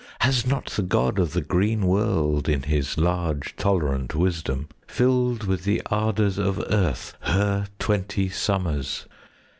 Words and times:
Has 0.21 0.47
not 0.47 0.65
the 0.65 0.81
god 0.81 1.19
of 1.19 1.33
the 1.33 1.43
green 1.43 1.85
world, 1.85 2.47
5 2.47 2.55
In 2.55 2.63
his 2.63 2.97
large 2.97 3.55
tolerant 3.55 4.15
wisdom, 4.15 4.67
Filled 4.87 5.43
with 5.43 5.63
the 5.63 5.83
ardours 5.91 6.39
of 6.39 6.57
earth 6.71 7.15
Her 7.19 7.67
twenty 7.77 8.27
summers? 8.27 9.05